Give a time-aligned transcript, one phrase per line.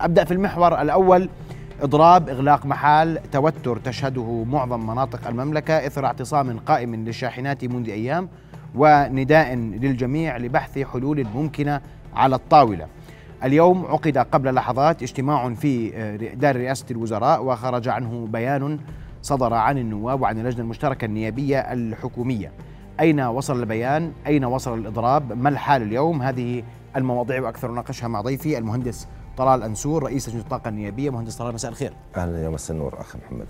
[0.00, 1.28] أبدأ في المحور الأول
[1.82, 8.28] إضراب إغلاق محال توتر تشهده معظم مناطق المملكة إثر اعتصام قائم للشاحنات منذ أيام
[8.74, 11.80] ونداء للجميع لبحث حلول ممكنة
[12.14, 12.86] على الطاولة.
[13.44, 15.90] اليوم عقد قبل لحظات اجتماع في
[16.34, 18.78] دار رئاسة الوزراء وخرج عنه بيان
[19.22, 22.52] صدر عن النواب وعن اللجنة المشتركة النيابية الحكومية.
[23.00, 26.62] أين وصل البيان؟ أين وصل الإضراب؟ ما الحال اليوم؟ هذه
[26.96, 31.70] المواضيع وأكثر ناقشها مع ضيفي المهندس طلال انسور رئيس لجنة الطاقة النيابية مهندس طلال مساء
[31.70, 31.92] الخير.
[32.16, 33.46] أهلا يا مساء النور أخي محمد.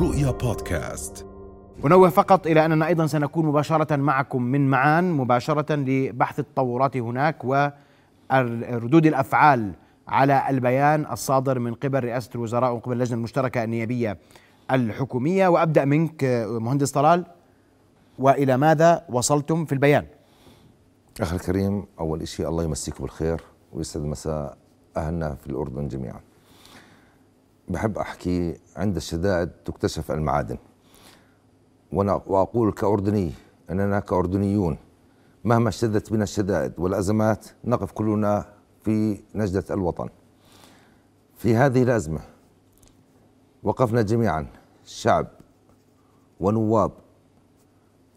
[0.00, 1.26] رؤيا بودكاست
[1.86, 9.06] أنوه فقط إلى أننا أيضا سنكون مباشرة معكم من معان مباشرة لبحث التطورات هناك وردود
[9.06, 9.72] الأفعال
[10.08, 14.18] على البيان الصادر من قبل رئاسة الوزراء ومن قبل اللجنة المشتركة النيابية
[14.70, 17.24] الحكومية وأبدأ منك مهندس طلال
[18.18, 20.04] وإلى ماذا وصلتم في البيان
[21.20, 23.40] أخي الكريم أول شيء الله يمسيك بالخير
[23.72, 24.56] ويسعد مساء
[24.96, 26.20] أهلنا في الأردن جميعا.
[27.68, 30.58] بحب أحكي عند الشدائد تكتشف المعادن.
[31.92, 33.32] وأقول كأردني
[33.70, 34.78] أننا كأردنيون
[35.44, 38.44] مهما اشتدت بنا الشدائد والأزمات نقف كلنا
[38.84, 40.08] في نجدة الوطن.
[41.36, 42.20] في هذه الأزمة
[43.62, 44.46] وقفنا جميعا
[44.84, 45.26] شعب
[46.40, 46.92] ونواب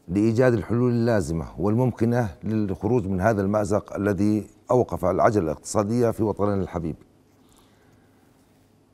[0.10, 6.96] لإيجاد الحلول اللازمة والممكنة للخروج من هذا المأزق الذي أوقف العجلة الاقتصادية في وطننا الحبيب.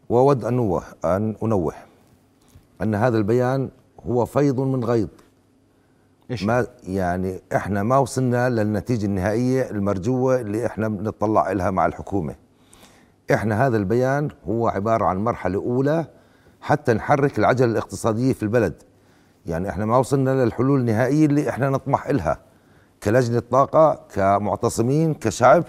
[0.10, 1.74] وأود أن أن أنوه
[2.82, 3.70] أن هذا البيان
[4.08, 5.10] هو فيض من غيض.
[6.32, 12.36] إيش؟ ما يعني إحنا ما وصلنا للنتيجة النهائية المرجوة اللي إحنا بنطلع لها مع الحكومة.
[13.34, 16.06] إحنا هذا البيان هو عبارة عن مرحلة أولى
[16.62, 18.84] حتى نحرك العجلة الاقتصادية في البلد.
[19.46, 22.40] يعني إحنا ما وصلنا للحلول النهائية اللي إحنا نطمح لها
[23.04, 25.64] كلجنة طاقة كمعتصمين كشعب.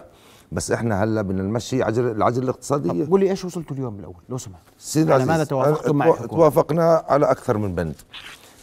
[0.52, 3.05] بس إحنا هلأ بدنا نمشي عجل العجلة الاقتصادية.
[3.05, 4.62] طب قول لي إيش وصلتوا اليوم الأول؟ لو سمحت.
[4.78, 7.94] سيدي على ماذا توافقتم مع توافقنا على أكثر من بند.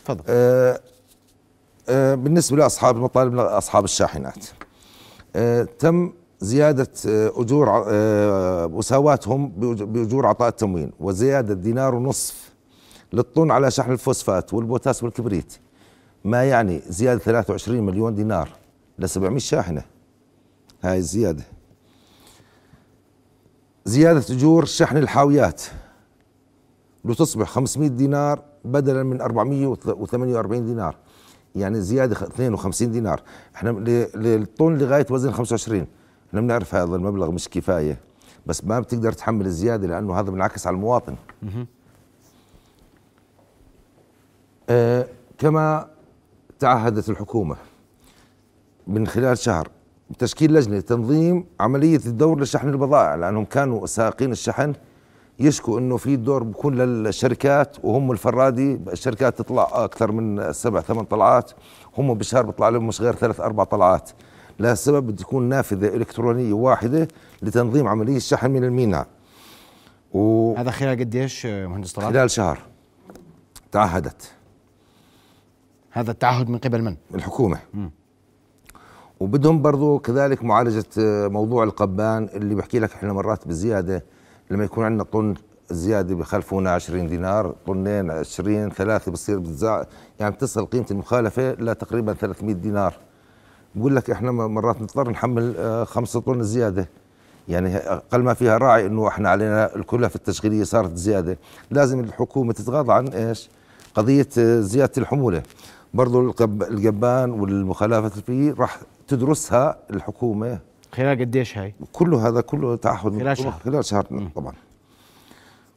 [0.05, 0.23] تفضل.
[0.27, 0.79] آه
[1.89, 4.45] آه بالنسبة لأصحاب المطالب أصحاب الشاحنات.
[5.35, 12.52] آه تم زيادة آه، أجور آه، مساواتهم بأجور عطاء التموين وزيادة دينار ونصف
[13.13, 15.53] للطن على شحن الفوسفات والبوتاس والكبريت.
[16.25, 18.49] ما يعني زيادة 23 مليون دينار
[18.99, 19.83] ل 700 شاحنة؟
[20.83, 21.43] هاي الزيادة.
[23.85, 25.61] زيادة أجور شحن الحاويات.
[27.05, 30.95] لتصبح 500 دينار بدلا من 448 دينار.
[31.55, 33.21] يعني زيادة 52 دينار.
[33.55, 33.69] إحنا
[34.15, 35.87] للطن لغاية وزن 25
[36.29, 37.99] إحنا بنعرف هذا المبلغ مش كفاية.
[38.45, 41.15] بس ما بتقدر تحمل الزيادة لأنه هذا بنعكس على المواطن.
[45.37, 45.87] كما
[46.59, 47.55] تعهدت الحكومة
[48.87, 49.67] من خلال شهر
[50.19, 54.73] تشكيل لجنة لتنظيم عملية الدور لشحن البضائع لأنهم كانوا سائقين الشحن.
[55.39, 61.51] يشكوا إنه في دور بكون للشركات وهم الفرادي الشركات تطلع أكثر من سبع ثمان طلعات.
[61.97, 64.09] هم بالشهر بيطلع لهم مش غير ثلاث أربع طلعات.
[64.59, 67.07] لها السبب بده تكون نافذة إلكترونية واحدة
[67.41, 69.07] لتنظيم عملية الشحن من الميناء.
[70.13, 72.59] و هذا خلال قديش مهندس طلال؟ خلال شهر
[73.71, 74.31] تعهدت.
[75.95, 77.57] هذا التعهد من قبل من؟ الحكومة.
[77.73, 77.87] م.
[79.19, 84.03] وبدهم برضو كذلك معالجة آه، موضوع القبان اللي بحكي لك إحنا مرات بزيادة.
[84.51, 85.33] لما يكون عندنا طن
[85.71, 89.83] زيادة بخلفونا 20 دينار طنين 20 ثلاثة بصير بتزع
[90.19, 92.93] يعني بتصل قيمة المخالفة لتقريبا 300 دينار.
[93.75, 96.89] بقول لك إحنا مرات نضطر نحمل آه، خمسة طن زيادة.
[97.47, 101.37] يعني أقل ما فيها راعي إنه إحنا علينا الكلفة التشغيلية صارت زيادة.
[101.71, 103.49] لازم الحكومة تتغاضى عن إيش؟
[103.95, 105.43] قضية آه، زيادة الحمولة.
[105.93, 110.59] برضو القبان والمخالفات اللي فيه راح تدرسها الحكومة.
[110.93, 113.59] خلال قديش هاي؟ كله هذا كله تعهد خلال شهر.
[113.65, 114.53] خلال شهر طبعا.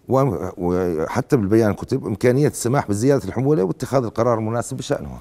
[0.09, 5.21] وحتى بالبيان كتب إمكانية السماح بزيادة الحمولة واتخاذ القرار المناسب بشأنها.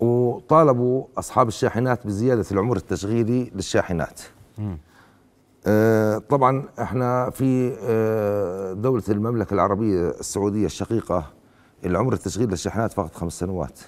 [0.00, 4.20] وطالبوا أصحاب الشاحنات بزيادة العمر التشغيلي للشاحنات.
[5.66, 11.26] آه طبعا إحنا في آه دولة المملكة العربية السعودية الشقيقة
[11.84, 13.78] العمر التشغيل للشاحنات فقط خمس سنوات.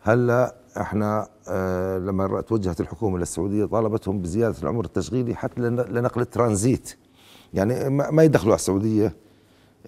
[0.00, 6.94] هلا إحنا آه لما توجهت الحكومة للسعودية طالبتهم بزيادة العمر التشغيلي حتى لنقل الترانزيت.
[7.54, 9.16] يعني ما يدخلوا على السعودية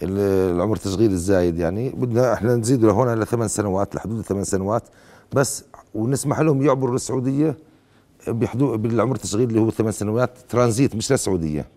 [0.03, 1.59] العمر التشغيلي الزايد.
[1.59, 4.83] يعني بدنا إحنا نزيد لهون لثمان سنوات لحدود الثمان سنوات.
[5.33, 5.65] بس
[5.95, 7.59] ونسمح لهم يعبروا للسعودية
[8.29, 11.69] بحدود بالعمر التشغيلي اللي هو ثمان سنوات ترانزيت مش للسعودية.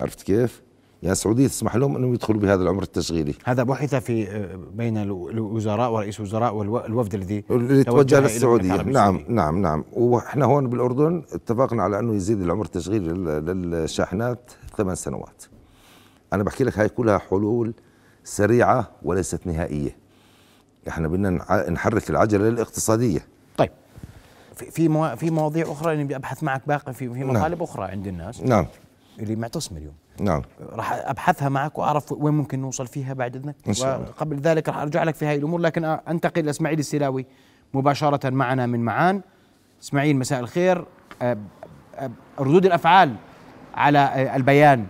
[0.00, 0.62] عرفت كيف؟
[1.02, 3.34] يعني السعوديه تسمح لهم أنهم يدخلوا بهذا العمر التشغيلي.
[3.44, 8.82] هذا بحث في آه، بين الوزراء ورئيس الوزراء والوفد الذي اللي توجه للسعودية.
[8.82, 9.84] نعم نعم نعم.
[9.92, 13.12] وإحنا هون بالأردن اتفقنا على أنه يزيد العمر التشغيلي
[13.52, 15.44] للشاحنات ثمان سنوات.
[16.32, 17.74] أنا بحكي لك هاي كلها حلول
[18.24, 19.96] سريعة وليست نهائية.
[20.88, 21.30] إحنا بدنا
[21.70, 23.26] نحرك العجلة الاقتصادية.
[23.56, 23.70] طيب.
[24.56, 27.30] في في في مواضيع أخرى اني بدي أبحث معك باقي في في نعم.
[27.30, 27.62] مطالب نعم.
[27.62, 28.42] أخرى عند الناس.
[28.42, 28.66] نعم.
[29.18, 29.94] اللي معتصم اليوم.
[30.20, 30.42] نعم.
[30.72, 33.56] راح أبحثها معك وأعرف وين ممكن نوصل فيها بعد إذنك.
[33.68, 34.08] إن شاء الله.
[34.08, 37.26] وقبل ذلك راح أرجع لك في هاي الأمور لكن أنتقل لاسماعيل السلاوي
[37.74, 39.20] مباشرة معنا من معان.
[39.82, 40.84] إسماعيل مساء الخير.
[42.40, 43.14] ردود الأفعال
[43.74, 44.86] على البيان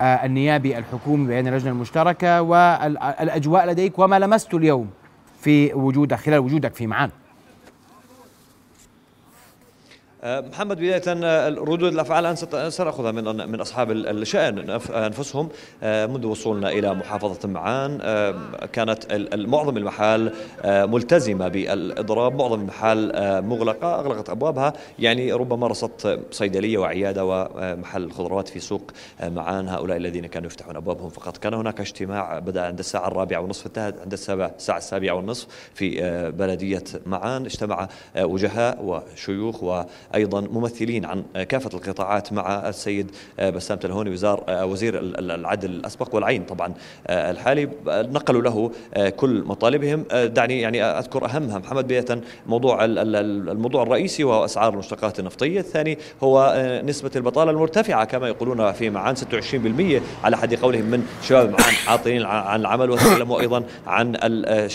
[0.00, 4.90] النيابي الحكومي بين اللجنة المشتركة والاجواء لديك وما لمسته اليوم
[5.40, 7.10] في وجودك خلال وجودك في معان
[10.13, 15.48] آه، محمد بداية آه، ردود الأفعال أنا سنأخذها من من أصحاب الشأن أنفسهم.
[15.82, 17.98] آه، منذ وصولنا إلى محافظة معان
[18.72, 20.32] كانت معظم المحال
[20.64, 23.12] ملتزمة بالإضراب معظم المحال
[23.44, 24.72] مغلقة أغلقت أبوابها.
[24.98, 28.90] يعني ربما رصدت صيدلية وعيادة ومحل خضروات في سوق
[29.22, 29.68] معان.
[29.68, 31.36] هؤلاء الذين كانوا يفتحون أبوابهم فقط.
[31.36, 36.00] كان هناك اجتماع بدأ عند الساعة الرابعة والنصف انتهى عند الساعة السابعة والنصف في
[36.38, 37.44] بلدية معان.
[37.44, 37.88] اجتمع
[38.18, 39.82] وجهاء وشيوخ و
[40.14, 46.74] أيضا ممثلين عن كافة القطاعات مع السيد بسام تلهوني وزار وزير العدل الأسبق والعين طبعا
[47.10, 47.68] الحالي.
[47.88, 48.70] نقلوا له
[49.16, 50.04] كل مطالبهم.
[50.12, 56.54] دعني يعني أذكر أهمها محمد بدايه موضوع الموضوع الرئيسي وهو اسعار المشتقات النفطية، الثاني هو
[56.84, 62.22] نسبة البطالة المرتفعة كما يقولون في معان 26% على حد قولهم من شباب معان عاطلين
[62.22, 64.16] عن العمل وتكلموا أيضا عن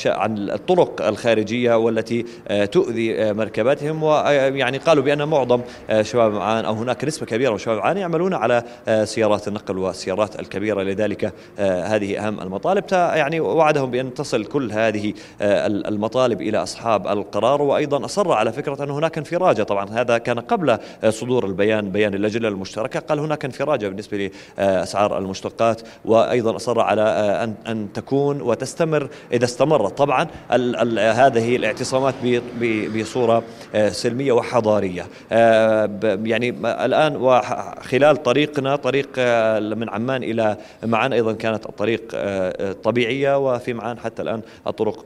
[0.06, 2.26] عن الطرق الخارجية والتي
[2.72, 4.04] تؤذي مركباتهم.
[4.04, 8.34] ويعني قالوا بأن معظم آه، شباب معان أو هناك نسبة كبيرة من شباب معان يعملون
[8.34, 10.84] على آه، سيارات النقل والسيارات الكبيرة.
[10.84, 12.84] لذلك آه، هذه أهم المطالب.
[12.92, 17.62] يعني وعدهم بأن تصل كل هذه المطالب إلى أصحاب القرار.
[17.62, 19.64] وأيضا أصر على فكرة أن هناك انفراجة.
[19.64, 20.78] طبعا هذا كان قبل
[21.10, 23.00] صدور البيان بيان اللجنة المشتركة.
[23.00, 25.82] قال هناك انفراجة بالنسبة لاسعار المشتقات.
[26.06, 27.02] وأيضا أصر على
[27.44, 29.98] ان أن تكون وتستمر إذا استمرت.
[29.98, 30.28] طبعا
[30.98, 32.14] هذه الاعتصامات
[32.96, 33.44] بصورة
[33.90, 35.02] سلمية وحضارية.
[35.02, 35.08] آه،
[36.26, 43.38] يعني الآن وخلال طريقنا طريق آه، من عمان إلى معان أيضا كانت الطريق آه، طبيعية
[43.38, 45.06] وفي معان حتى الآن الطرق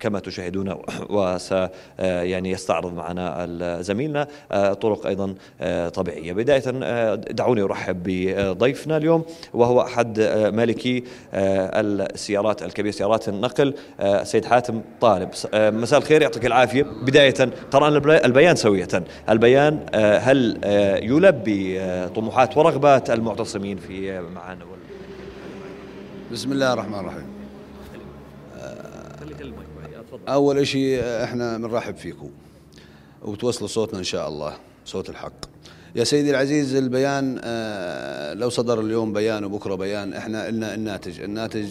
[0.00, 0.76] كما تشاهدون
[1.10, 1.54] وس
[1.98, 3.46] يعني يستعرض معنا
[3.80, 4.26] زميلنا
[4.80, 5.34] طرق أيضا
[5.94, 6.32] طبيعية.
[6.32, 6.70] بداية
[7.16, 10.20] دعوني أرحب بضيفنا اليوم وهو أحد
[10.54, 11.04] مالكي
[11.34, 13.74] السيارات الكبيرة سيارات النقل
[14.22, 15.28] سيد حاتم طالب.
[15.54, 16.82] مساء الخير يعطيك العافية.
[16.82, 17.34] بداية
[17.70, 18.88] قرأنا البيان سوية.
[19.42, 24.64] البيان آه، هل آه، يلبي آه، طموحات ورغبات المعتصمين في معانا؟
[26.32, 27.26] بسم الله الرحمن الرحيم.
[30.28, 32.30] أول شيء إحنا بنرحب فيكم
[33.22, 34.54] وتوصلوا صوتنا إن شاء الله
[34.84, 35.32] صوت الحق.
[35.96, 37.34] يا سيدي العزيز البيان
[38.38, 41.20] لو صدر اليوم بيان وبكرة بيان إحنا قلنا الناتج.
[41.20, 41.66] الناتج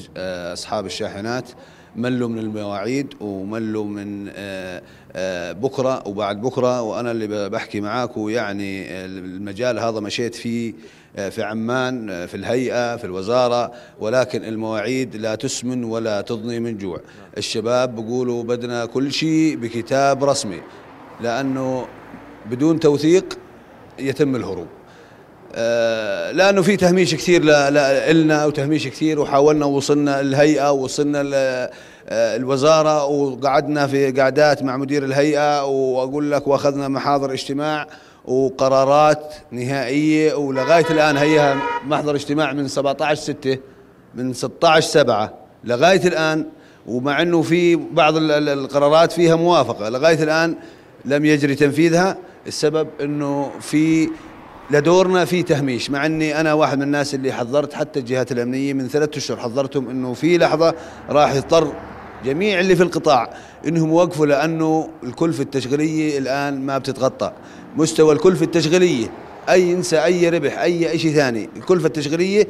[0.53, 1.49] أصحاب الشاحنات
[1.95, 4.81] ملوا من المواعيد وملوا من آه،
[5.15, 10.73] آه، بكرة وبعد بكرة وأنا اللي بحكي معاكم يعني المجال هذا مشيت فيه
[11.17, 16.99] آه، في عمان في الهيئة في الوزارة ولكن المواعيد لا تسمن ولا تضني من جوع.
[17.37, 20.61] الشباب بيقولوا بدنا كل شيء بكتاب رسمي
[21.21, 21.87] لأنه
[22.49, 23.37] بدون توثيق
[23.99, 24.67] يتم الهروب.
[26.33, 27.43] لأنه في تهميش كثير
[28.13, 31.21] لنا وتهميش كثير وحاولنا وصلنا الهيئه ووصلنا
[32.09, 37.87] آه، الوزارة وقعدنا في قعدات مع مدير الهيئة وأقول لك وأخذنا محاضر اجتماع
[38.25, 41.55] وقرارات نهائية ولغاية الآن هي
[41.85, 43.57] محضر اجتماع من 17 6
[44.15, 46.45] من 16 7 لغاية الآن
[46.87, 50.55] ومع إنه في بعض القرارات فيها موافقة لغاية الآن
[51.05, 52.17] لم يجري تنفيذها
[52.47, 54.09] السبب إنه في
[54.69, 58.87] لدورنا في تهميش مع إني أنا واحد من الناس اللي حذرت حتى الجهات الأمنية من
[58.87, 60.75] ثلاثة أشهر حذرتهم إنه في لحظة
[61.09, 61.73] راح يضطر
[62.25, 63.33] جميع اللي في القطاع
[63.67, 67.31] إنهم يوقفوا لأنه الكلفه التشغيلية الآن ما بتتغطى.
[67.77, 69.11] مستوى الكلفه التشغيلية
[69.49, 72.47] أي إنسى أي ربح أي شيء ثاني الكلفه التشغيلية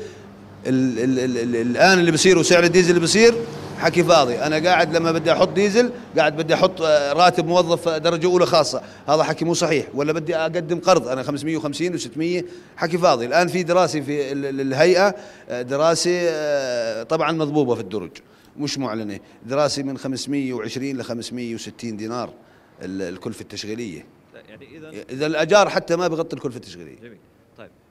[0.68, 3.34] ال ال ال ال الآن اللي بصير وسعر الديزل اللي بصير
[3.82, 4.40] حكي فاضي.
[4.40, 8.82] أنا قاعد لما بدي أحط ديزل قاعد بدي أحط آه، راتب موظف درجة أولى خاصة.
[9.08, 9.86] هذا حكي مو صحيح.
[9.94, 11.08] ولا بدي أقدم قرض.
[11.08, 12.44] أنا 550 و600
[12.78, 13.26] حكي فاضي.
[13.26, 15.16] الآن في دراسة في الهيئة
[15.50, 18.12] آه، دراسة آه، طبعا مضبوبة في الدرج.
[18.58, 19.20] مش معلنة.
[19.46, 22.34] دراسة من 520 ل 560 دينار
[22.82, 24.06] الكلفة التشغيلية.
[24.50, 27.00] يعني إذا إذا الأجار حتى ما بغطي الكلفة التشغيلية.
[27.00, 27.18] جميل.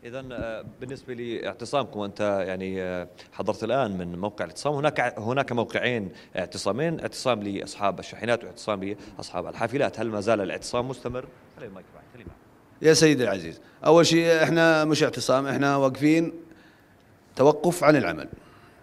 [0.05, 6.09] اذا آه، بالنسبة لاعتصامكم أنت يعني آه، حضرت الآن من موقع الاعتصام هناك هناك موقعين
[6.37, 10.01] اعتصامين اعتصام لأصحاب الشاحنات واعتصام لأصحاب الحافلات.
[10.01, 11.25] هل ما زال الاعتصام مستمر؟
[12.83, 16.33] يا سيدي العزيز أول شيء إحنا مش اعتصام إحنا واقفين
[17.37, 18.29] توقف عن العمل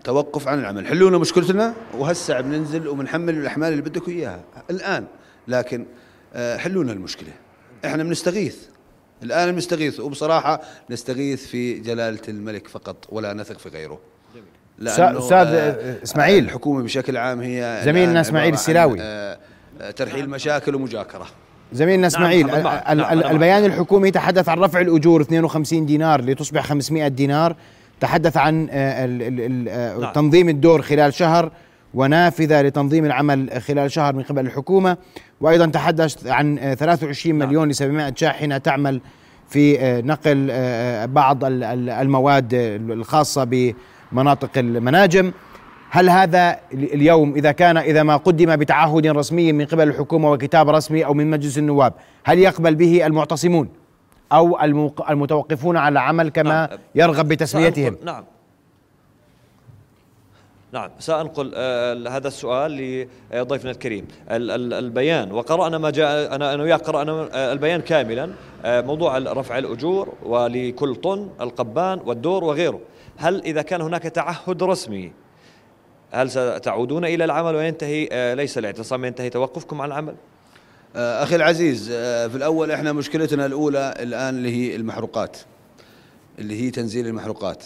[0.03, 0.88] توقف عن العمل.
[0.88, 5.07] حلوا لنا مشكلتنا؟ وهسه بننزل وبنحمل الأحمال اللي بدكم إياها الآن
[5.47, 5.86] لكن
[6.33, 7.31] آه، حلوا لنا المشكلة.
[7.86, 8.76] إحنا بنستغيث.
[9.24, 14.00] الآن بنستغيث وبصراحة نستغيث في جلالة الملك فقط ولا نثق في غيره.
[14.81, 16.43] أستاذ آه إسماعيل.
[16.43, 18.97] الحكومة بشكل عام هي زميلنا إسماعيل السلاوي.
[19.01, 19.38] آه
[19.95, 21.27] ترحيل مشاكل ومجاكرة.
[21.74, 27.07] زميلنا نعم، إسماعيل نعم نعم البيان الحكومي تحدث عن رفع الأجور 52 دينار لتصبح 500
[27.07, 27.55] دينار.
[28.00, 29.05] تحدث عن آه،
[29.69, 30.13] آه، نعم.
[30.13, 31.51] تنظيم الدور خلال شهر.
[31.97, 34.97] ونافذة لتنظيم العمل خلال شهر من قبل الحكومة
[35.41, 37.49] وأيضا تحدث عن 23 نعم.
[37.49, 39.01] مليون ل 700 شاحنة تعمل
[39.49, 40.47] في آه، نقل
[41.13, 42.53] بعض المواد
[42.89, 43.73] الخاصة
[44.11, 45.31] بمناطق المناجم
[45.89, 51.05] هل هذا اليوم إذا كان إذا ما قدم بتعهد رسمي من قبل الحكومة وكتاب رسمي
[51.05, 53.69] أو من مجلس النواب هل يقبل به المعتصمون؟
[54.31, 54.59] أو
[55.09, 56.79] المتوقفون على عمل كما نعم.
[56.95, 58.23] يرغب بتسميتهم نعم
[60.71, 64.07] نعم سأنقل آه هذا السؤال لضيفنا الكريم.
[64.31, 68.29] ال ال البيان وقرأنا ما جاء أنا أنا وياك قرأنا آه البيان كاملا
[68.65, 72.79] آه موضوع رفع الأجور ولكل طن القبان والدور وغيره.
[73.17, 75.12] هل إذا كان هناك تعهد رسمي
[76.12, 80.15] هل ستعودون إلى العمل وينتهي ليس الاعتصام ينتهي توقفكم عن العمل؟
[80.95, 81.89] أخي العزيز
[82.29, 85.38] في الأول إحنا مشكلتنا الأولى الآن اللي هي المحروقات
[86.39, 87.63] اللي هي تنزيل المحروقات.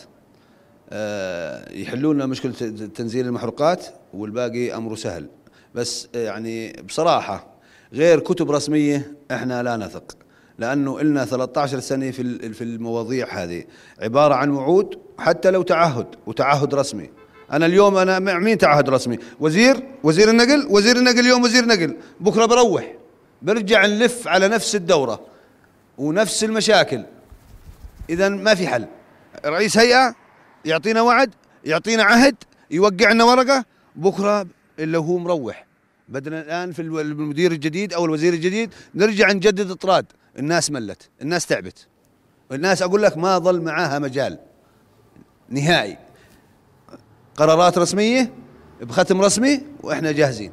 [0.94, 2.52] آه، يحلون لنا مشكلة
[2.96, 5.28] تنزيل المحروقات والباقي أمره سهل.
[5.76, 7.48] بس يعني بصراحة
[7.94, 10.18] غير كتب رسمية إحنا لا نثق
[10.58, 13.64] لأنه لنا 13 سنة في في المواضيع هذه.
[14.02, 17.10] عبارة عن وعود حتى لو تعهد وتعهد رسمي.
[17.52, 21.98] أنا اليوم أنا مع مين تعهد رسمي؟ وزير؟ وزير النقل؟ وزير النقل اليوم وزير نقل.
[22.20, 22.96] بكرة بروح
[23.42, 25.22] برجع نلف على نفس الدورة
[25.98, 27.04] ونفس المشاكل.
[28.10, 28.88] إذا ما في حل.
[29.46, 30.21] رئيس هيئة؟
[30.66, 31.32] يعطينا وعد
[31.66, 32.36] يعطينا عهد
[32.72, 33.66] يوقع لنا ورقة
[33.96, 34.46] بكرة
[34.80, 35.66] إلا هو مروح.
[36.10, 40.06] بدنا الآن في المدير الجديد أو الوزير الجديد نرجع نجدد اطراد
[40.40, 41.88] الناس ملت الناس تعبت.
[42.52, 44.40] الناس أقول لك ما ظل معاها مجال.
[45.50, 45.98] نهائي.
[47.36, 48.34] قرارات رسمية
[48.82, 50.52] بختم رسمي وإحنا جاهزين.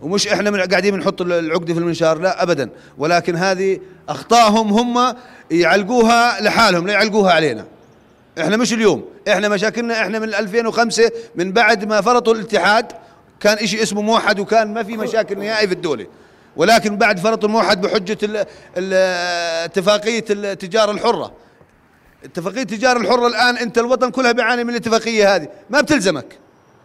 [0.00, 2.70] ومش إحنا من قاعدين بنحط العقده في المنشار لا ابدا.
[2.98, 5.16] ولكن هذه اخطائهم هم
[5.50, 7.66] يعلقوها لحالهم لا يعلقوها علينا.
[8.40, 12.92] إحنا مش اليوم إحنا مشاكلنا إحنا من 2005 من بعد ما فرطوا الاتحاد
[13.40, 16.06] كان إشي اسمه موحد وكان ما في مشاكل نهائي في الدولة.
[16.56, 18.46] ولكن بعد فرط الموحد بحجة
[19.64, 21.32] اتفاقية التجارة الحرة.
[22.24, 25.48] اتفاقية التجارة الحرة الآن أنت الوطن كلها بيعاني من الاتفاقية هذه.
[25.70, 26.38] ما بتلزمك.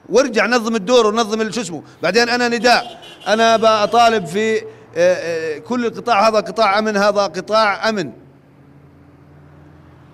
[0.09, 1.83] وارجع نظم الدور ونظم شو اسمه.
[2.03, 3.01] بعدين أنا نداء.
[3.27, 4.63] أنا بطالب في آه،
[4.97, 8.11] آه، كل القطاع هذا قطاع أمن هذا قطاع أمن.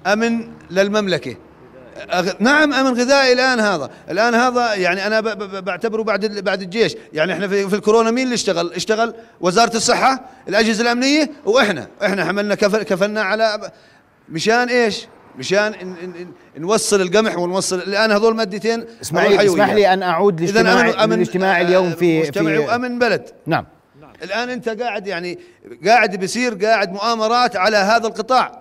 [0.08, 1.36] أمن للمملكة.
[2.40, 3.90] نعم أمن غذائي الآن هذا.
[4.10, 5.20] الآن هذا يعني أنا
[5.60, 6.96] بعتبره بعد بعد الجيش.
[7.14, 11.88] يعني إحنا في, في الكورونا مين اللي اشتغل؟ اشتغل وزارة الصحة الأجهزة الأمنية وإحنا.
[12.06, 13.72] إحنا حملنا كفل كفلنا على
[14.30, 15.96] مشان إيش؟ مشان
[16.58, 21.92] نوصل القمح ونوصل الآن هذول مادتين اسماعيل اسمح لي أن أعود لاجتماع أمن الاجتماع اليوم
[21.92, 23.30] في مجتمعي في وأمن بلد.
[23.48, 23.66] نعم.
[24.24, 25.40] الآن أنت قاعد يعني
[25.86, 28.59] قاعد بيصير قاعد مؤامرات على هذا القطاع.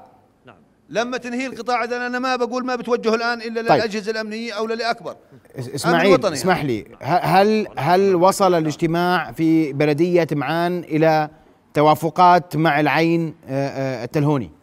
[0.88, 3.72] لما تنهي القطاع إذا أنا ما بقول ما بتوجه الآن إلا طيب.
[3.72, 5.16] للأجهزة الأمنية أو للأكبر.
[5.58, 11.28] إسماعيل اسمح لي هل هل وصل الاجتماع في بلدية معان إلى
[11.74, 14.57] توافقات مع العين آه، آه، التلهوني؟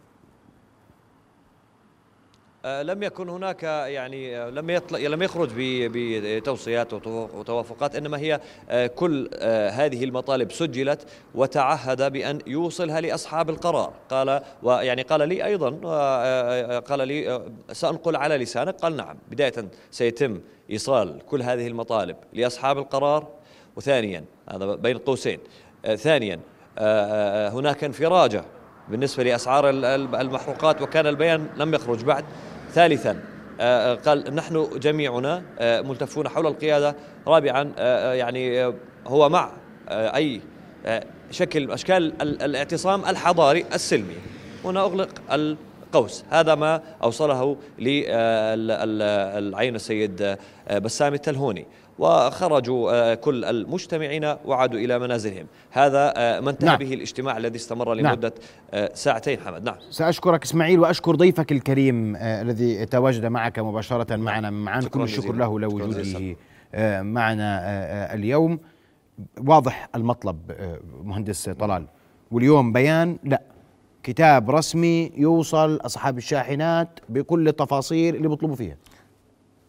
[2.66, 6.92] لم يكن هناك يعني آه، لم يطلع لم يخرج بتوصيات
[7.36, 9.30] وتوافقات إنما هي آه، كل
[9.72, 13.92] هذه المطالب سجلت وتعهد بأن يوصلها لأصحاب القرار.
[14.10, 15.70] قال ويعني قال لي أيضا
[16.80, 17.42] قال لي
[17.72, 18.74] سأنقل على لسانك.
[18.74, 19.52] قال نعم بداية
[19.90, 23.28] سيتم إيصال كل هذه المطالب لأصحاب القرار.
[23.76, 25.38] وثانيا هذا بين قوسين
[25.96, 26.40] ثانيا
[27.48, 28.44] هناك انفراجة
[28.88, 29.70] بالنسبة لأسعار
[30.20, 32.24] المحروقات وكان البيان لم يخرج بعد.
[32.76, 33.20] ثالثا
[33.60, 36.96] آه، آه، قال نحن جميعنا آه، ملتفون حول القيادة.
[37.26, 37.72] رابعا
[38.14, 38.74] يعني
[39.06, 39.52] هو مع
[39.90, 40.40] أي
[41.30, 44.14] شكل أشكال الاعتصام الحضاري السلمي.
[44.64, 46.24] هنا أغلق القوس.
[46.30, 50.36] هذا ما أوصله للعين السيد
[50.82, 51.66] بسام التلهوني.
[51.98, 55.46] وخرجوا آه، كل المجتمعين وعادوا إلى منازلهم.
[55.70, 56.78] هذا آه، ما انتهى نعم.
[56.78, 58.06] به الاجتماع الذي استمر نعم.
[58.06, 58.34] لمدة
[58.70, 59.40] آه، ساعتين.
[59.40, 59.76] حمد نعم.
[59.90, 64.50] سأشكرك إسماعيل وأشكر ضيفك الكريم الذي تواجد معك مباشرة معنا.
[64.50, 65.32] من معان شكراً كل الشكر.
[65.32, 66.36] له لوجوده
[67.02, 67.60] معنا
[68.14, 68.58] اليوم.
[69.46, 70.52] واضح المطلب
[71.04, 71.86] مهندس طلال.
[72.30, 73.42] واليوم بيان لا.
[74.02, 78.76] كتاب رسمي يوصل أصحاب الشاحنات بكل التفاصيل اللي بيطلبوا فيها.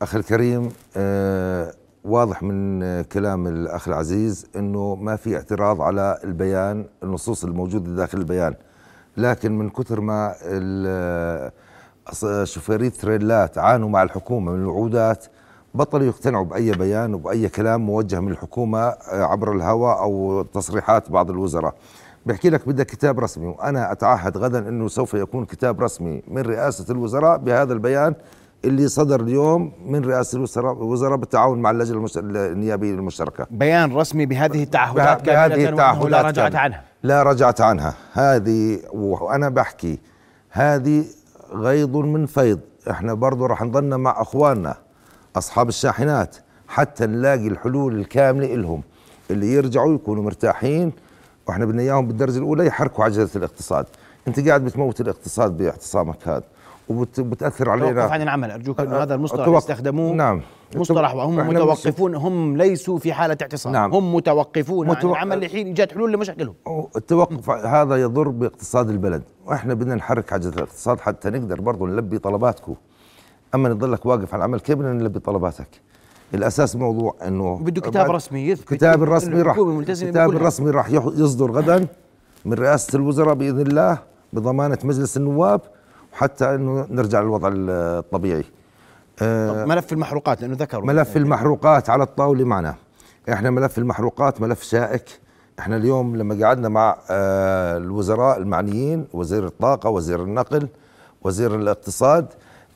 [0.02, 1.74] أخي الكريم آه
[2.08, 8.18] واضح من آه، كلام الأخ العزيز إنه ما في اعتراض على البيان النصوص الموجودة داخل
[8.18, 8.54] البيان.
[9.18, 10.34] لكن من كثر ما
[12.10, 15.26] أص- شوفيري تريلات عانوا مع الحكومة من الوعودات
[15.74, 21.30] بطلوا يقتنعوا بأي بيان وبأي كلام موجه من الحكومة آه، عبر الهواء أو تصريحات بعض
[21.30, 21.74] الوزراء.
[22.26, 26.86] بيحكي لك بدك كتاب رسمي وأنا أتعهد غدا إنه سوف يكون كتاب رسمي من رئاسة
[26.94, 28.16] الوزراء بهذا البيان.
[28.66, 32.18] اللي صدر اليوم من رئاسة الوزراء الوزراء بالتعاون مع اللجنة المش...
[32.18, 33.48] النيابية المشتركة.
[33.52, 36.56] بيان رسمي بهذه التعهدات بهذه كاملة التعهدات لا رجعت.
[36.56, 37.94] عنها؟ لا رجعت عنها.
[38.14, 40.00] هذه وأنا بحكي
[40.50, 41.06] هذه
[41.54, 42.60] غيض من فيض.
[42.92, 44.76] إحنا برضو رح نضلنا مع أخواننا
[45.36, 46.36] أصحاب الشاحنات
[46.68, 48.84] حتى نلاقي الحلول الكاملة لهم
[49.32, 50.92] اللي يرجعوا يكونوا مرتاحين
[51.48, 53.86] وإحنا بدنا إياهم بالدرجة الأولى يحركوا عجله الاقتصاد.
[54.28, 56.44] أنت قاعد بتموت الاقتصاد باعتصامك هذا.
[56.90, 57.92] وبتأثر علينا.
[58.02, 58.52] توقف عن العمل.
[58.52, 59.64] أرجوك أنه هذا المصطلح توقف.
[59.64, 60.14] يستخدموه.
[60.14, 60.42] نعم.
[60.76, 62.16] مصطلح وهم متوقفون.
[62.16, 63.94] هم ليسوا في حالة اعتصام نعم.
[63.94, 66.56] هم متوقفون عن متوق- العمل لحين إيجاد حلول لمشاكلهم.
[66.96, 69.24] التوقف هذا يضر باقتصاد البلد.
[69.46, 72.76] وإحنا بدنا نحرك عجله الاقتصاد حتى نقدر برضه نلبي طلباتكم.
[73.56, 75.68] أما نضلك واقف على العمل كيف بدنا نلبي طلباتك؟
[76.34, 78.84] الأساس الموضوع إنه بده كتاب رسمي يثبت.
[78.84, 81.88] إنه الرسمي راح الكتاب الرسمي راح يصدر غدا
[82.46, 83.98] من رئاسة الوزراء بإذن الله
[84.34, 85.62] بضمانة مجلس النواب.
[86.18, 88.44] وحتى إنه نرجع للوضع الطبيعي.
[89.22, 90.86] آه، ملف المحروقات لأنه ذكروا.
[90.86, 92.76] ملف المحروقات على الطاولة معنا.
[93.34, 95.20] إحنا ملف المحروقات ملف شائك.
[95.60, 100.68] إحنا اليوم لما قعدنا مع آه، الوزراء المعنيين وزير الطاقة وزير النقل
[101.22, 102.28] وزير الاقتصاد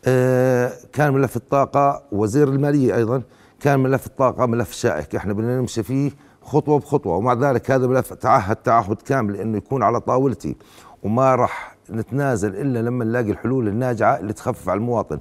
[0.06, 3.22] آه، كان ملف الطاقة وزير المالية أيضا
[3.60, 5.16] كان ملف الطاقة ملف شائك.
[5.16, 7.16] إحنا بدنا نمشي فيه خطوة بخطوة.
[7.16, 10.56] ومع ذلك هذا ملف تعهد تعهد كامل إنه يكون على طاولتي.
[11.04, 15.20] وما راح نتنازل إلا لما نلاقي الحلول الناجعة اللي تخفف على المواطن.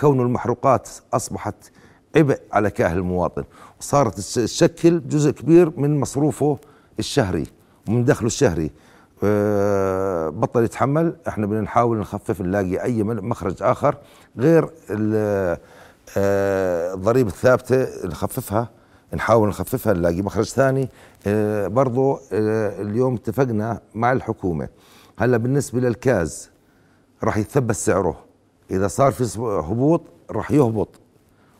[0.00, 1.54] كون المحروقات أصبحت
[2.16, 3.44] عبء على كاهل المواطن
[3.80, 6.58] وصارت تش- تشكل جزء كبير من مصروفه
[6.98, 7.46] الشهري
[7.88, 8.70] ومن دخله الشهري.
[9.24, 13.96] آه، بطل يتحمل إحنا بدنا نحاول نخفف نلاقي أي مخرج آخر
[14.38, 15.58] غير آه،
[16.94, 18.68] الضريبة الثابتة نخففها
[19.14, 20.88] نحاول نخففها نلاقي مخرج ثاني.
[21.26, 24.68] آه، برضو اليوم اتفقنا مع الحكومة
[25.18, 26.50] هلا بالنسبة للكاز
[27.24, 28.24] راح يتثبت سعره.
[28.70, 30.88] إذا صار في هبوط راح يهبط.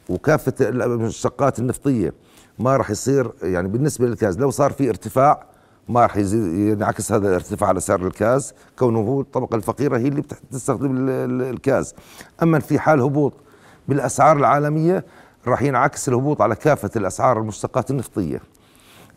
[0.08, 2.14] وكافة المشتقات النفطية
[2.58, 5.46] ما راح يصير يعني بالنسبة للكاز لو صار في ارتفاع
[5.88, 10.96] ما راح ينعكس هذا الارتفاع على سعر الكاز كونه هو الطبقة الفقيرة هي اللي بتستخدم
[10.96, 11.94] ال- ال- الكاز.
[12.42, 13.32] أما في حال هبوط
[13.88, 15.04] بالأسعار العالمية
[15.46, 18.40] راح ينعكس الهبوط على كافة الأسعار المشتقات النفطية.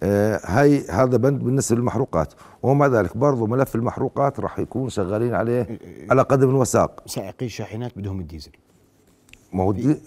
[0.04, 2.34] هاي هذا بند بالنسبة للمحروقات.
[2.64, 5.80] ومع ذلك برضو ملف المحروقات راح يكون شغالين عليه
[6.10, 7.04] على قدم وساق.
[7.06, 8.52] سائقي الشاحنات بدهم الديزل.
[9.54, 9.98] ما هو الدي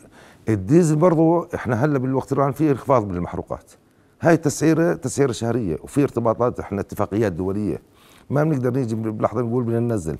[0.49, 3.73] الديزل برضو إحنا هلأ بالوقت الان في انخفاض بالمحروقات.
[4.21, 7.83] هاي تسعيره تسعيرة شهرية وفي ارتباطات إحنا اتفاقيات دولية.
[8.31, 10.17] ما بنقدر نيجي بلحظة نقول بدنا ننزل.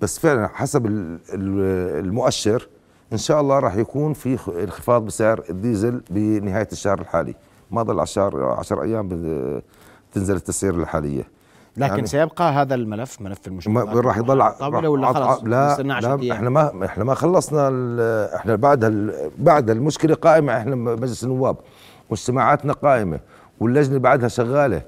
[0.00, 2.68] بس فعلا حسب ال- ال- المؤشر
[3.12, 7.34] إن شاء الله راح يكون في انخفاض بسعر الديزل بنهاية الشهر الحالي.
[7.72, 9.08] ما ضل 10 10 أيام
[10.12, 11.28] تنزل التسعيره الحالية.
[11.76, 15.92] لكن يعني- سيبقى هذا الملف ملف ما المشكلات راح يضل طاولة ولا خلاص؟ لا, نستنى
[15.92, 17.68] 10 لا؟ إحنا ما إحنا ما خلصنا
[18.36, 21.56] إحنا بعد بعد المشكلة قائمة إحنا مجلس النواب
[22.10, 23.20] واجتماعاتنا قائمة
[23.60, 24.82] واللجنة بعدها شغالة.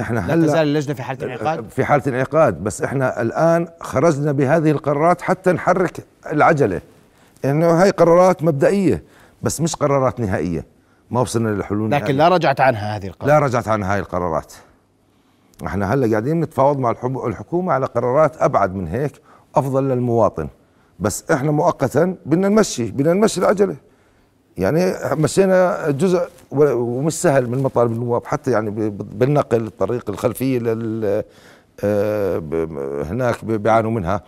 [0.00, 4.32] إحنا لا هلا تزال اللجنة في حالة انعقاد في حالة انعقاد بس إحنا الآن خرجنا
[4.32, 6.80] بهذه القرارات حتى نحرك العجلة.
[7.44, 9.02] إنه هاي قرارات مبدئية
[9.42, 10.64] بس مش قرارات نهائية.
[11.10, 12.28] ما وصلنا للحلول لكن النهائية.
[12.28, 14.52] لا رجعت عنها هذه القرار لا رجعت عن هاي القرارات.
[15.66, 19.12] إحنا هلا قاعدين نتفاوض مع الحكومة على قرارات أبعد من هيك
[19.54, 20.48] أفضل للمواطن.
[21.00, 23.76] بس إحنا مؤقتا بدنا نمشي بدنا نمشي العجله
[24.56, 31.24] يعني مشينا جزء ومش سهل من مطالب النواب حتى يعني بالنقل الطريق الخلفية لل
[31.84, 32.42] آه،
[33.04, 34.20] هناك بيعانوا منها.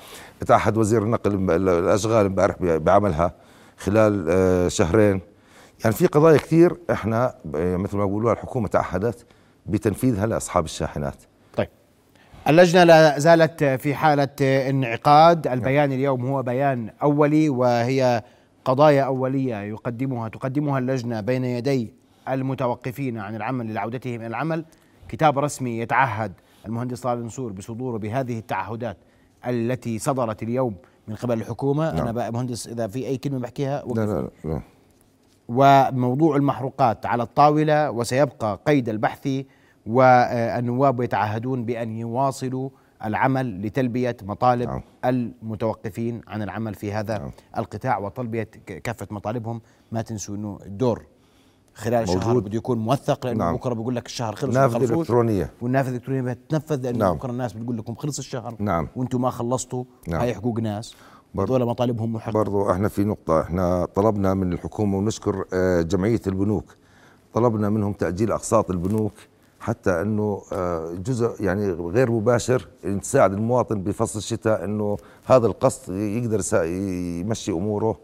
[0.47, 3.35] تعهد وزير النقل الأشغال امبارح بعملها
[3.79, 5.21] خلال آه، شهرين.
[5.85, 9.27] يعني في قضايا كثير إحنا ب- مثل ما بيقولوها الحكومة تعهدت
[9.67, 11.15] بتنفيذها لاصحاب الشاحنات.
[11.57, 11.69] طيب.
[12.49, 15.47] اللجنة لا زالت في حالة انعقاد.
[15.47, 18.23] البيان اليوم هو بيان أولي وهي
[18.65, 21.93] قضايا أولية يقدمها تقدمها اللجنة بين يدي
[22.29, 24.65] المتوقفين عن العمل لعودتهم إلى العمل.
[25.09, 26.33] كتاب رسمي يتعهد
[26.67, 28.97] المهندس طارق نصور بصدوره بهذه التعهدات
[29.47, 30.75] التي صدرت اليوم
[31.09, 31.91] من قبل الحكومة.
[31.93, 32.01] نعم.
[32.03, 34.61] أنا بقى مهندس إذا في أي كلمة بحكيها؟ لا لا لا.
[35.49, 39.29] وموضوع المحروقات على الطاولة وسيبقى قيد البحث
[39.87, 42.71] والنواب يتعهدون بأن يواصلوا
[43.05, 44.81] العمل لتلبية مطالب نعم.
[45.05, 47.31] المتوقفين عن العمل في هذا نعم.
[47.59, 48.51] القطاع وتلبية
[48.85, 49.61] كافة مطالبهم
[49.93, 51.05] ما تنسوا إنه الدور
[51.75, 52.17] خلال موجود.
[52.17, 53.57] الشهر بده يكون موثق لأنه نعم.
[53.57, 57.15] بكرة بقول لك الشهر خلص نافذة إلكترونية والنافذة الإلكترونية بتنفذ لأنه نعم.
[57.17, 60.21] بكرة الناس بتقول لكم خلص الشهر نعم وأنتم ما خلصتوا نعم.
[60.21, 60.95] هاي حقوق ناس
[61.37, 66.65] هذول مطالبهم محققه برضو إحنا في نقطة إحنا طلبنا من الحكومة ونشكر آه، جمعية البنوك.
[67.35, 69.13] طلبنا منهم تأجيل أقساط البنوك
[69.61, 72.69] حتى إنه آه، جزء يعني غير مباشر
[73.03, 76.41] تساعد المواطن بفصل الشتاء إنه هذا القسط يقدر
[77.21, 77.99] يمشي أموره.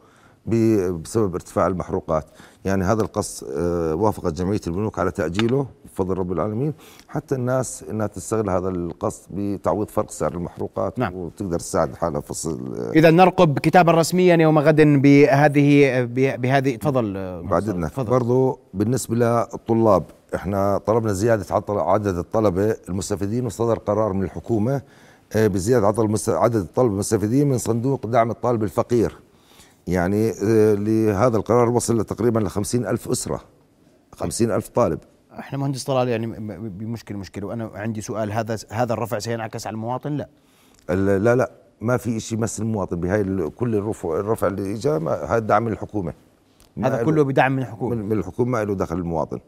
[0.46, 2.24] بسبب ارتفاع المحروقات.
[2.64, 6.74] يعني هذا القص آه، وافقت جمعية البنوك على تأجيله بفضل رب العالمين.
[7.08, 11.14] حتى الناس إنها تستغل هذا القص بتعويض فرق سعر المحروقات نعم.
[11.14, 16.04] وتقدر تساعد حالها فصل آه، إذا نرقب كتابا رسميا يوم غد بهذه
[16.36, 18.00] بهذه تفضل آه، بعد إذنك.
[18.00, 20.02] برضه بالنسبة للطلاب
[20.34, 24.82] إحنا طلبنا زيادة عدد الطلبة المستفيدين وصدر قرار من الحكومة
[25.36, 25.86] بزيادة
[26.28, 29.23] عدد الطلبة المستفيدين من صندوق دعم الطالب الفقير.
[29.86, 33.40] يعني آه، لهذا القرار وصل تقريبا ل ألف أسرة.
[34.12, 34.98] خمسين ألف طالب.
[35.38, 36.26] إحنا مهندس طلال يعني
[36.68, 40.28] بمشكله مشكلة وأنا عندي سؤال هذا هذا الرفع سينعكس على المواطن؟ لا.
[41.18, 41.50] لا لا.
[41.80, 46.12] ما في شيء يمس المواطن بهاي كل الرفع الرفع اللي اجى هذا دعم من الحكومة
[46.84, 47.94] هذا كله بدعم من الحكومة.
[47.94, 49.40] من الحكومة ما له دخل المواطن.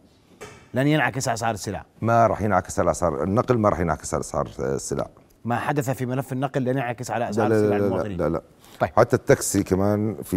[0.74, 1.84] لن ينعكس على اسعار السلع.
[2.02, 5.08] ما راح ينعكس على اسعار النقل ما راح ينعكس على اسعار السلع.
[5.44, 8.42] ما حدث في ملف النقل لن ينعكس على اسعار السلع المواطنين لا لا, لا, لا.
[8.80, 8.90] طيب.
[8.96, 10.36] حتى التاكسي كمان في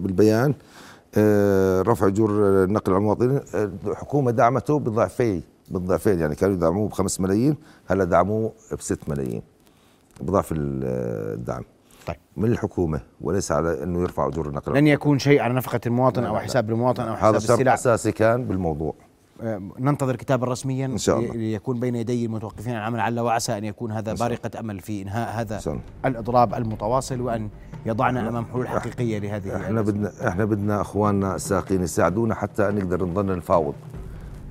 [0.00, 0.54] بالبيان
[1.18, 2.30] آه، رفع اجور
[2.64, 3.40] النقل على المواطنين
[3.86, 7.56] الحكومة دعمته بضعفين بالضعفين يعني كانوا يدعموه ب 5 ملايين
[7.86, 9.42] هلا دعموه ب 6 ملايين
[10.20, 11.62] بضعف الدعم.
[12.06, 12.16] طيب.
[12.36, 16.38] من الحكومة وليس على إنه يرفع اجور النقل لن يكون شيء على نفقة المواطن أو
[16.38, 17.54] حساب المواطن أو حساب السلع.
[17.54, 18.94] هذا شرط أساسي كان بالموضوع.
[19.00, 19.03] آه،
[19.78, 21.34] ننتظر كتابا رسميا إن شاء الله.
[21.34, 22.96] ليكون بين يدي المتوقفين عن العمل.
[22.96, 27.48] لعل وعسى أن يكون هذا بارقة أمل في إنهاء هذا الإضراب المتواصل وأن
[27.86, 33.36] يضعنا أمام حلول حقيقية لهذه إحنا بدنا إحنا بدنا إخواننا الساقين يساعدونا حتى نقدر نضل
[33.36, 33.74] نفاوض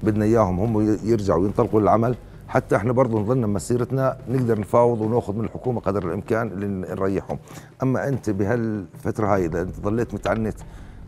[0.04, 2.16] بدنا إياهم هم يرجعوا ينطلقوا للعمل.
[2.48, 7.40] حتى إحنا برضه نضلنا مسيرتنا نقدر نفاوض ونأخذ من الحكومة قدر الإمكان اللي نريحهم.
[7.84, 10.56] أما أنت بهالفترة هاي إذا أنت ضليت متعنت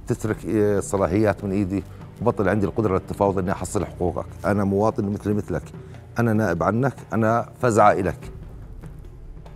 [0.07, 1.83] تترك الصلاحيات من إيدي
[2.21, 4.25] وبطل عندي القدرة للتفاوض إني أحصل حقوقك.
[4.45, 5.63] أنا مواطن مثلي مثلك.
[6.19, 6.93] أنا نائب عنك.
[7.13, 8.31] أنا فزعه لك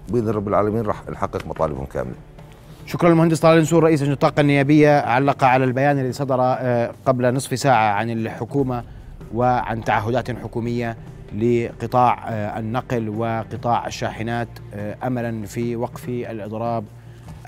[0.10, 2.16] بإذن رب العالمين راح نحقق مطالبهم كاملة.
[2.86, 5.00] شكرا للمهندس طلال نسور رئيس النطاق النيابية.
[5.00, 8.84] علق على البيان الذي صدر آه، قبل نصف ساعة عن الحكومة
[9.34, 10.98] وعن تعهدات حكومية
[11.36, 16.84] لقطاع آه، النقل وقطاع الشاحنات آه، املا في وقف الإضراب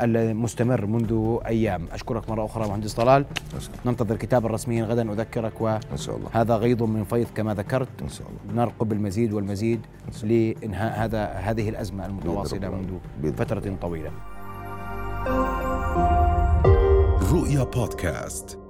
[0.02, 1.86] المستمر منذ أيام.
[1.92, 3.26] أشكرك مرة أخرى مهندس طلال.
[3.86, 5.12] ننتظر كتابا رسميا غدا.
[5.12, 6.30] أذكرك وان شاء الله.
[6.34, 8.02] هذا غيض من فيض كما ذكرت.
[8.02, 8.64] إن شاء الله.
[8.64, 9.80] نرقب المزيد والمزيد
[10.24, 14.12] لإنهاء هذا هذه الأزمة المتواصلة منذ فترة طويلة.
[17.32, 18.61] رؤيا بودكاست.